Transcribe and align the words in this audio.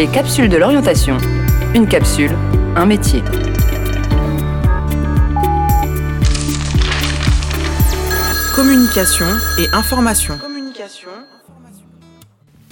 Les 0.00 0.06
capsules 0.06 0.48
de 0.48 0.56
l'orientation. 0.56 1.18
Une 1.74 1.86
capsule, 1.86 2.34
un 2.74 2.86
métier. 2.86 3.22
Communication 8.54 9.26
et 9.58 9.66
information. 9.74 10.38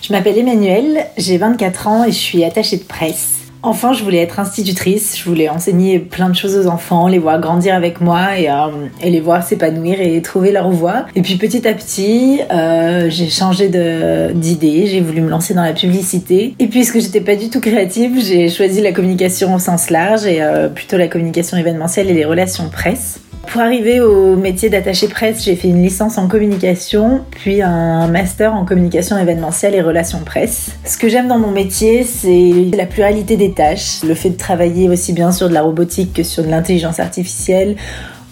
Je 0.00 0.10
m'appelle 0.14 0.38
Emmanuelle, 0.38 1.06
j'ai 1.18 1.36
24 1.36 1.86
ans 1.88 2.04
et 2.04 2.12
je 2.12 2.16
suis 2.16 2.44
attachée 2.44 2.78
de 2.78 2.84
presse. 2.84 3.37
Enfant, 3.62 3.92
je 3.92 4.04
voulais 4.04 4.18
être 4.18 4.38
institutrice, 4.38 5.18
je 5.18 5.24
voulais 5.24 5.48
enseigner 5.48 5.98
plein 5.98 6.28
de 6.30 6.36
choses 6.36 6.56
aux 6.56 6.68
enfants, 6.68 7.08
les 7.08 7.18
voir 7.18 7.40
grandir 7.40 7.74
avec 7.74 8.00
moi 8.00 8.38
et, 8.38 8.48
euh, 8.48 8.54
les 9.02 9.20
voir 9.20 9.42
s'épanouir 9.42 10.00
et 10.00 10.22
trouver 10.22 10.52
leur 10.52 10.70
voie. 10.70 11.06
Et 11.16 11.22
puis 11.22 11.36
petit 11.36 11.66
à 11.66 11.74
petit, 11.74 12.40
euh, 12.52 13.10
j'ai 13.10 13.28
changé 13.28 13.68
d'idée, 13.68 14.86
j'ai 14.86 15.00
voulu 15.00 15.22
me 15.22 15.28
lancer 15.28 15.54
dans 15.54 15.64
la 15.64 15.72
publicité. 15.72 16.54
Et 16.60 16.68
puisque 16.68 17.00
j'étais 17.00 17.20
pas 17.20 17.34
du 17.34 17.50
tout 17.50 17.60
créative, 17.60 18.20
j'ai 18.24 18.48
choisi 18.48 18.80
la 18.80 18.92
communication 18.92 19.54
au 19.54 19.58
sens 19.58 19.90
large 19.90 20.24
et 20.24 20.40
euh, 20.40 20.68
plutôt 20.68 20.96
la 20.96 21.08
communication 21.08 21.56
événementielle 21.56 22.08
et 22.10 22.14
les 22.14 22.24
relations 22.24 22.68
presse. 22.68 23.20
Pour 23.52 23.62
arriver 23.62 24.00
au 24.00 24.36
métier 24.36 24.68
d'attaché 24.68 25.08
presse, 25.08 25.42
j'ai 25.42 25.56
fait 25.56 25.68
une 25.68 25.82
licence 25.82 26.18
en 26.18 26.28
communication, 26.28 27.22
puis 27.30 27.62
un 27.62 28.06
master 28.06 28.54
en 28.54 28.66
communication 28.66 29.16
événementielle 29.16 29.74
et 29.74 29.80
relations 29.80 30.18
presse. 30.18 30.72
Ce 30.84 30.98
que 30.98 31.08
j'aime 31.08 31.28
dans 31.28 31.38
mon 31.38 31.50
métier, 31.50 32.04
c'est 32.04 32.76
la 32.76 32.84
pluralité 32.84 33.38
des 33.38 33.52
tâches, 33.52 34.02
le 34.06 34.14
fait 34.14 34.30
de 34.30 34.36
travailler 34.36 34.90
aussi 34.90 35.14
bien 35.14 35.32
sur 35.32 35.48
de 35.48 35.54
la 35.54 35.62
robotique 35.62 36.12
que 36.12 36.22
sur 36.24 36.44
de 36.44 36.48
l'intelligence 36.50 37.00
artificielle 37.00 37.76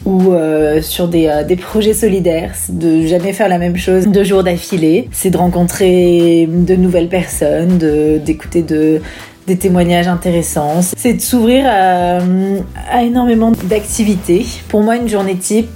ou 0.05 0.35
euh, 0.35 0.83
sur 0.83 1.09
des, 1.09 1.29
euh, 1.29 1.45
des, 1.45 1.57
projets 1.57 1.95
solidaires, 1.95 2.53
de 2.69 3.07
jamais 3.07 3.33
faire 3.33 3.49
la 3.49 3.59
même 3.59 3.77
chose 3.77 4.07
deux 4.07 4.23
jours 4.23 4.45
d'affilée. 4.45 5.09
C'est 5.13 5.31
de 5.31 5.39
rencontrer 5.39 6.47
de 6.47 6.77
nouvelles 6.77 7.09
personnes, 7.09 7.79
d'écouter 8.23 8.63
de, 8.63 9.01
des 9.47 9.57
témoignages 9.57 10.09
intéressants. 10.09 10.81
C'est 10.97 11.15
de 11.15 11.21
s'ouvrir 11.21 11.65
à, 11.67 13.03
énormément 13.03 13.53
d'activités. 13.65 14.45
Pour 14.69 14.83
moi, 14.83 14.97
une 14.97 15.09
journée 15.09 15.37
type, 15.37 15.69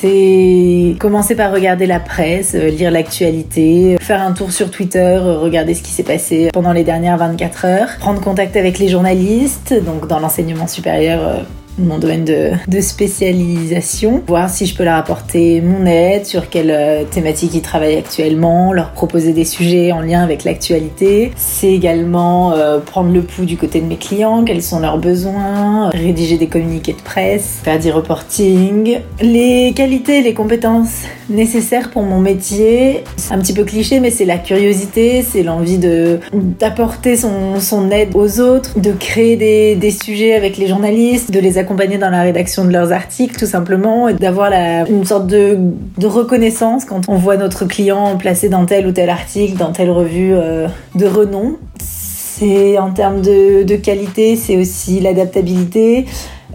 c'est 0.00 0.96
commencer 0.98 1.36
par 1.36 1.52
regarder 1.52 1.86
la 1.86 2.00
presse, 2.00 2.56
euh, 2.56 2.70
lire 2.70 2.90
l'actualité, 2.90 3.96
faire 4.00 4.20
un 4.20 4.32
tour 4.32 4.50
sur 4.50 4.68
Twitter, 4.68 5.16
regarder 5.16 5.74
ce 5.74 5.82
qui 5.82 5.92
s'est 5.92 6.02
passé 6.02 6.48
pendant 6.52 6.72
les 6.72 6.82
dernières 6.82 7.16
24 7.18 7.64
heures, 7.66 7.88
prendre 8.00 8.20
contact 8.20 8.56
avec 8.56 8.80
les 8.80 8.88
journalistes, 8.88 9.72
donc 9.84 10.08
dans 10.08 10.18
l'enseignement 10.18 10.66
supérieur 10.66 11.20
euh, 11.22 11.42
mon 11.78 11.98
domaine 11.98 12.24
de, 12.24 12.80
spécialisation, 12.80 14.22
voir 14.26 14.50
si 14.50 14.66
je 14.66 14.74
peux 14.74 14.84
leur 14.84 14.96
apporter 14.96 15.60
mon 15.60 15.86
aide, 15.86 16.26
sur 16.26 16.50
quelle 16.50 16.70
euh, 16.70 17.04
thématique 17.04 17.52
ils 17.54 17.62
travaillent 17.62 17.96
actuellement, 17.96 18.72
leur 18.72 18.90
proposer 18.90 19.32
des 19.32 19.44
sujets 19.44 19.92
en 19.92 20.00
lien 20.00 20.22
avec 20.22 20.44
l'actualité. 20.44 21.30
C'est 21.36 21.72
également 21.72 22.52
euh, 22.52 22.80
prendre 22.80 23.12
le 23.12 23.22
pouls 23.22 23.44
du 23.44 23.56
côté 23.56 23.80
de 23.80 23.86
mes 23.86 23.96
clients, 23.96 24.44
quels 24.44 24.62
sont 24.62 24.80
leurs 24.80 24.98
besoins, 24.98 25.90
rédiger 25.90 26.38
des 26.38 26.48
communiqués 26.48 26.92
de 26.92 27.00
presse, 27.00 27.60
faire 27.62 27.78
du 27.78 27.90
reporting. 27.90 28.98
Les 29.20 29.72
qualités 29.74 30.22
les 30.22 30.34
compétences 30.34 31.02
nécessaires 31.30 31.90
pour 31.90 32.02
mon 32.02 32.20
métier, 32.20 33.04
c'est 33.16 33.32
un 33.32 33.38
petit 33.38 33.54
peu 33.54 33.64
cliché, 33.64 34.00
mais 34.00 34.10
c'est 34.10 34.24
la 34.24 34.38
curiosité, 34.38 35.22
c'est 35.22 35.42
l'envie 35.42 35.78
de 35.78 36.18
d'apporter 36.32 37.16
son, 37.16 37.60
son, 37.60 37.90
aide 37.90 38.10
aux 38.14 38.40
autres, 38.40 38.78
de 38.78 38.92
créer 38.92 39.36
des, 39.36 39.76
des 39.76 39.90
sujets 39.90 40.34
avec 40.34 40.56
les 40.56 40.66
journalistes, 40.66 41.30
de 41.30 41.40
les 41.40 41.58
accompagner 41.62 41.98
dans 41.98 42.10
la 42.10 42.22
rédaction 42.22 42.64
de 42.64 42.70
leurs 42.70 42.92
articles, 42.92 43.38
tout 43.38 43.46
simplement, 43.46 44.08
et 44.08 44.14
d'avoir 44.14 44.52
une 44.88 45.04
sorte 45.04 45.26
de, 45.26 45.58
reconnaissance 46.02 46.84
quand 46.84 47.08
on 47.08 47.16
voit 47.16 47.36
notre 47.36 47.64
client 47.64 48.16
placé 48.16 48.48
dans 48.48 48.66
tel 48.66 48.86
ou 48.86 48.92
tel 48.92 49.08
article, 49.08 49.56
dans 49.56 49.72
telle 49.72 49.90
revue 49.90 50.34
euh, 50.34 50.68
de 50.94 51.06
renom. 51.06 51.56
C'est 51.80 52.78
en 52.78 52.90
termes 52.90 53.22
de, 53.22 53.62
de 53.62 53.76
qualité, 53.76 54.36
c'est 54.36 54.56
aussi 54.56 55.00
l'adaptabilité, 55.00 56.06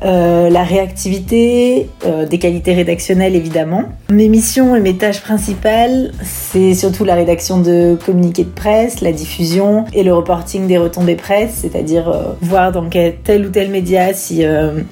euh, 0.03 0.49
la 0.49 0.63
réactivité, 0.63 1.89
euh, 2.05 2.25
des 2.25 2.39
qualités 2.39 2.73
rédactionnelles 2.73 3.35
évidemment. 3.35 3.83
Mes 4.09 4.29
missions 4.29 4.75
et 4.75 4.79
mes 4.79 4.95
tâches 4.95 5.21
principales, 5.21 6.11
c'est 6.23 6.73
surtout 6.73 7.03
la 7.03 7.15
rédaction 7.15 7.59
de 7.59 7.97
communiqués 8.05 8.43
de 8.43 8.49
presse, 8.49 9.01
la 9.01 9.11
diffusion 9.11 9.85
et 9.93 10.03
le 10.03 10.13
reporting 10.13 10.67
des 10.67 10.77
retombées 10.77 11.15
presse, 11.15 11.59
c'est-à-dire 11.61 12.09
euh, 12.09 12.23
voir 12.41 12.71
dans 12.71 12.89
quel, 12.89 13.15
tel 13.17 13.45
ou 13.45 13.49
tel 13.49 13.69
média 13.69 14.13
si, 14.13 14.43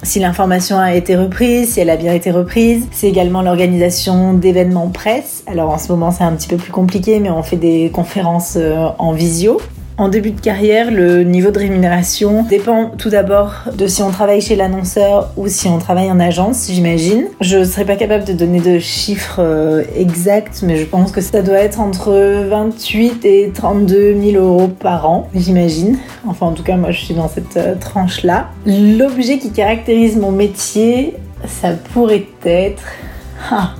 si 0.03 0.19
l'information 0.19 0.79
a 0.79 0.95
été 0.95 1.15
reprise, 1.15 1.73
si 1.73 1.79
elle 1.79 1.89
a 1.89 1.97
bien 1.97 2.13
été 2.13 2.31
reprise. 2.31 2.85
C'est 2.91 3.07
également 3.07 3.41
l'organisation 3.41 4.33
d'événements 4.33 4.89
presse. 4.89 5.43
Alors 5.47 5.69
en 5.69 5.77
ce 5.77 5.91
moment 5.91 6.11
c'est 6.11 6.23
un 6.23 6.33
petit 6.33 6.47
peu 6.47 6.57
plus 6.57 6.71
compliqué, 6.71 7.19
mais 7.19 7.29
on 7.29 7.43
fait 7.43 7.57
des 7.57 7.89
conférences 7.93 8.57
en 8.97 9.11
visio. 9.13 9.59
En 9.97 10.09
début 10.09 10.31
de 10.31 10.41
carrière, 10.41 10.91
le 10.91 11.23
niveau 11.23 11.51
de 11.51 11.59
rémunération 11.59 12.43
dépend 12.43 12.89
tout 12.97 13.09
d'abord 13.09 13.53
de 13.77 13.87
si 13.87 14.03
on 14.03 14.11
travaille 14.11 14.41
chez 14.41 14.57
l'annonceur 14.57 15.31
ou 15.37 15.47
si 15.47 15.69
on 15.69 15.77
travaille 15.77 16.11
en 16.11 16.19
agence, 16.19 16.67
j'imagine. 16.69 17.27
Je 17.39 17.59
ne 17.59 17.63
serais 17.63 17.85
pas 17.85 17.95
capable 17.95 18.25
de 18.25 18.33
donner 18.33 18.59
de 18.59 18.77
chiffres 18.77 19.39
euh, 19.39 19.83
exacts, 19.95 20.63
mais 20.63 20.75
je 20.75 20.83
pense 20.83 21.13
que 21.13 21.21
ça 21.21 21.41
doit 21.41 21.59
être 21.59 21.79
entre 21.79 22.11
28 22.11 23.23
et 23.23 23.51
32 23.53 24.21
000 24.21 24.43
euros 24.43 24.67
par 24.67 25.09
an, 25.09 25.29
j'imagine. 25.33 25.97
Enfin, 26.27 26.47
en 26.47 26.51
tout 26.51 26.63
cas, 26.63 26.75
moi, 26.75 26.91
je 26.91 26.99
suis 26.99 27.13
dans 27.13 27.29
cette 27.29 27.55
euh, 27.55 27.75
tranche-là. 27.75 28.49
L'objet 28.65 29.37
qui 29.37 29.51
caractérise 29.51 30.17
mon 30.17 30.33
métier, 30.33 31.15
ça 31.47 31.69
pourrait 31.93 32.27
être... 32.43 32.83
Ah, 33.49 33.75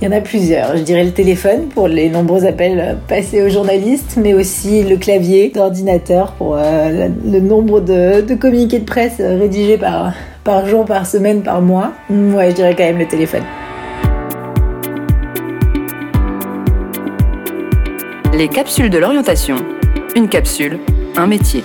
il 0.00 0.08
y 0.08 0.08
en 0.08 0.16
a 0.16 0.20
plusieurs. 0.20 0.76
Je 0.76 0.82
dirais 0.82 1.04
le 1.04 1.10
téléphone 1.10 1.68
pour 1.74 1.86
les 1.86 2.08
nombreux 2.08 2.46
appels 2.46 2.96
passés 3.06 3.42
aux 3.42 3.50
journalistes, 3.50 4.16
mais 4.16 4.32
aussi 4.32 4.82
le 4.82 4.96
clavier 4.96 5.50
d'ordinateur 5.50 6.32
pour 6.32 6.56
euh, 6.56 7.08
le 7.24 7.40
nombre 7.40 7.80
de, 7.80 8.34
communiqués 8.34 8.78
de 8.78 8.84
presse 8.84 9.18
rédigés 9.18 9.76
par, 9.76 10.12
par 10.42 10.66
jour, 10.66 10.86
par 10.86 11.06
semaine, 11.06 11.42
par 11.42 11.60
mois. 11.60 11.92
Ouais, 12.08 12.50
je 12.50 12.54
dirais 12.54 12.74
quand 12.74 12.84
même 12.84 12.98
le 12.98 13.06
téléphone. 13.06 13.42
Les 18.32 18.48
capsules 18.48 18.88
de 18.88 18.98
l'orientation. 18.98 19.56
Une 20.16 20.28
capsule, 20.28 20.78
un 21.16 21.26
métier. 21.26 21.62